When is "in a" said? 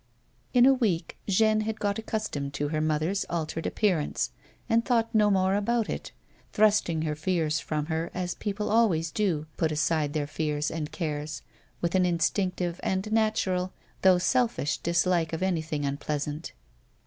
0.51-0.73